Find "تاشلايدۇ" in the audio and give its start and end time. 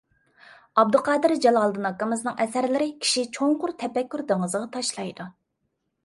4.79-5.29